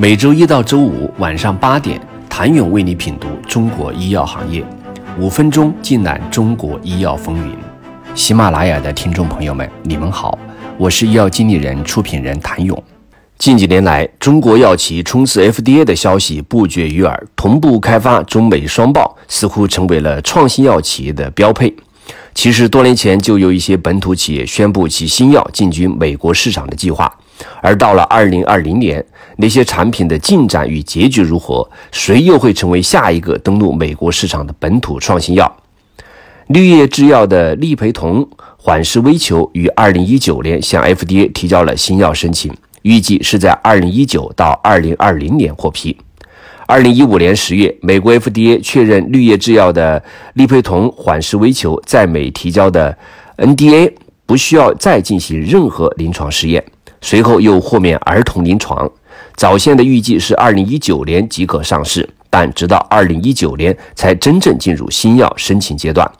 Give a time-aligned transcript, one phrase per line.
[0.00, 2.00] 每周一到周五晚上八点，
[2.30, 4.64] 谭勇为你品读中国医药行业，
[5.18, 7.52] 五分钟尽览中国医药风云。
[8.14, 10.38] 喜马拉雅的听众朋友们，你们好，
[10.76, 12.80] 我是医药经理人、出品人谭勇。
[13.38, 21.74] 近几年来，中国药企冲刺 FDA 的消息不绝于耳，同步开发中美双报似乎成为了创新药企业的标配。
[22.32, 27.12] 其实多年前就有一些本土企业宣布其新药进军美国市场的计划。
[27.62, 29.04] 而到了二零二零年，
[29.36, 31.68] 那些产品的进展与结局如何？
[31.92, 35.56] 谁又会成为下一个登陆美国市场的本土创新药？
[36.48, 42.52] 绿叶制药的利培酮缓释微球于二零一九年向 FDA 提交了新药申请，
[42.82, 45.96] 预计是在二零一九到二零二零年获批。
[46.66, 50.02] 二零一五年十月，美国 FDA 确认绿叶制药的
[50.34, 52.96] 利培酮缓释微球在美提交的
[53.36, 53.92] NDA
[54.26, 56.62] 不需要再进行任何临床试验。
[57.00, 58.90] 随后又豁免儿童临床，
[59.36, 66.10] 早先的预计是二零一九年即可上市，但直到二零一九年才真正进入新药申请阶段。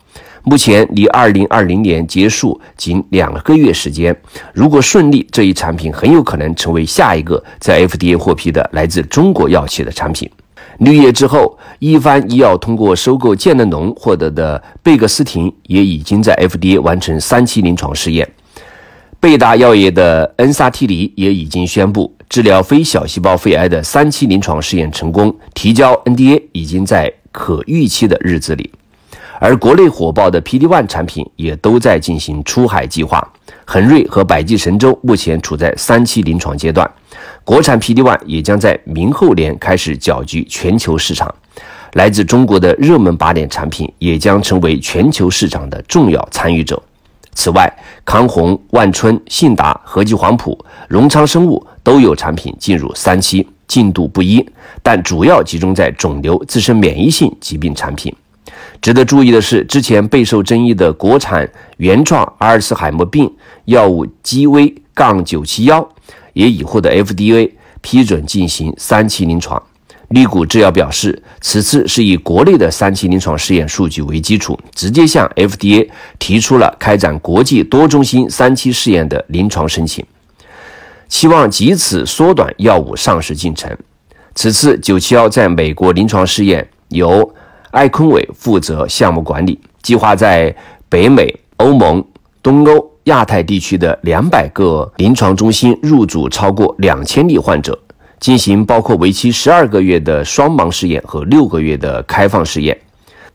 [0.45, 4.17] 目前离二零二零年结束仅两个月时间，
[4.55, 10.31] 如果顺利，这一产品很有可能成为下一个在 FDA 获批的来自中国药企的产品。
[10.79, 18.27] 绿叶之后，一帆医药通过收购健能农获得的贝格斯汀也已经在 FDA 完成三期临床试验。
[19.21, 28.71] 贝达药业的恩萨替尼也已经宣布治疗非小细胞肺癌的三期临床试验成功，提交 NDA 已经在可预期的日子里。
[29.41, 33.21] 而国内火爆的 PD-1 产品也都在进行出海计划，
[33.65, 36.89] 恒瑞和百济神州目前处在三期临床阶段，
[37.43, 41.35] 国产 PD-1 也将在明后年开始搅局全球市场。
[41.95, 46.81] 来自中国的热门靶点产品也将成为全球市场的重要参与者。
[47.39, 47.73] 此外，
[48.05, 50.59] 康弘、万春、信达、和记黄埔、
[50.89, 54.45] 荣昌生物都有产品进入三期，进度不一，
[54.83, 58.13] 但主要集中在肿瘤、自身免疫性疾病产品。
[58.83, 63.33] 值得注意的是，之前备受争议的国产原创阿尔茨海默病
[63.67, 65.89] 药物 G V 杠九七幺，
[66.33, 69.63] 也已获得 FDA 批准进行三期临床。
[70.09, 75.89] 利谷制药表示，此次是以国内的三期临床试验数据为基础，直接向 FDA
[76.19, 80.03] 提出了开展国际多中心三期试验的临床申请，
[81.09, 83.71] 期望借此缩短药物上市进程。
[84.35, 87.35] 此次九七幺在美国临床试验由
[87.71, 90.55] 艾坤伟负责项目管理，计划在
[90.89, 92.03] 北美、欧盟、
[92.43, 97.79] 东欧、亚太地区的两百个临床中心入组超过两千例患者。
[98.21, 102.77] 进行包括为期十二个月的双盲试验和六个月的开放试验，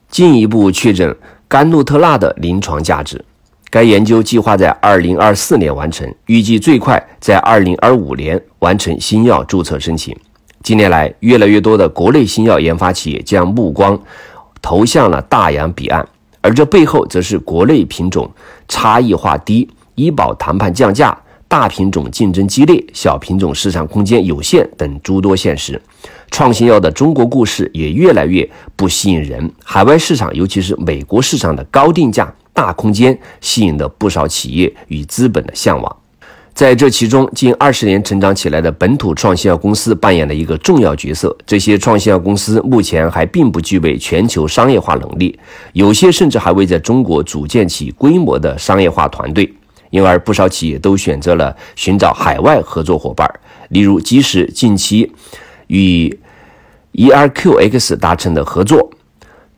[0.09, 1.15] 进一步确诊
[1.47, 3.23] 甘露特钠的临床价值。
[3.69, 10.15] 该研究计划在二零二四年完成，预计最快在二零二五年完成新药注册申请。
[10.61, 13.99] 近年来，越来越多的国内新药研发企业将目光
[14.61, 16.07] 投向了大洋彼岸，
[16.41, 18.29] 而这背后则是国内品种
[18.67, 21.17] 差异化低、医保谈判降价。
[21.53, 25.79] 大品种竞争激烈，小品种市场空间有限等诸多现实，
[26.31, 29.51] 创新药的中国故事也越来越不吸引人。
[29.63, 35.95] 海外市场，尤其是美国市场的高定价、大空间，吸引了不少企业与资本的向往。
[36.55, 41.37] 在这其中，近二十年成长起来的本土创新药公司扮演了一个重要角色。
[41.45, 45.37] 这些创新药公司目前还并不具备全球商业化能力，
[45.73, 49.53] 有些甚至还未在中国组建起规模的商业化团队。
[49.93, 53.31] 因而，不少企业都选择了寻找海外合作伙伴，
[53.69, 55.11] 例如基石近期
[55.67, 56.19] 与
[56.93, 58.89] ERQX 达成的合作，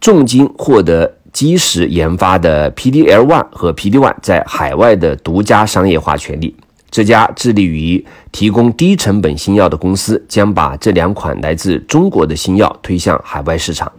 [0.01, 6.53] 重金获得基石研发的 PDL1 和 PD1 在海外的独家商业化权利。
[6.91, 13.89] 这家致力于提供低成本新药的公司将把这两款来自中国的新药推向海外市场，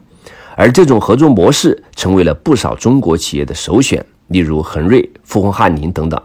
[0.54, 4.04] 而这种合作模式成为了不少中国企业的首选。
[4.28, 6.20] 例如恒瑞、富宏汉林等等，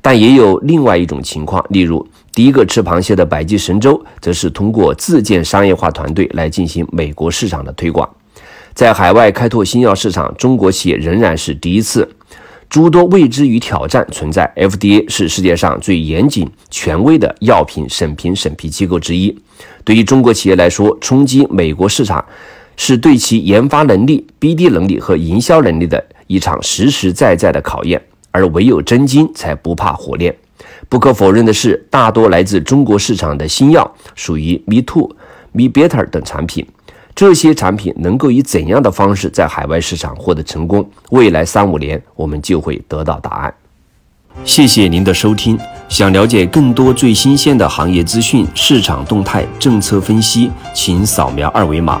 [0.00, 8.08] 但也有另外一种情况，例如第一个吃螃蟹的百济神州，则是通过自建商业化团队来进行美国市场的推广。
[8.74, 12.08] 在海外开拓新药市场，中国企业仍然是第一次，
[12.68, 14.52] 诸多未知与挑战存在。
[14.56, 19.36] FDA 是世界上最严谨、权威的药品审评审批机构之一，
[19.84, 22.24] 对于中国企业来说，冲击美国市场
[22.76, 26.04] 是对其研发能力、BD 能力和营销能力的。
[26.26, 30.34] 一场实实在在的考验，而唯有真金才不怕火炼。
[30.88, 35.14] 不可否认的是，大多来自中国市场的新药属于 Me Too、
[35.52, 36.66] Me Better 等产品。
[37.14, 40.88] 这些产品能够以怎样的方式在海外市场获得成功？
[41.10, 43.54] 未来三五年，我们就会得到答案。
[44.44, 45.56] 谢谢您的收听。
[45.88, 52.00] 想了解更多最新鲜的行业资讯、市场动态、政策分析，请扫描二维码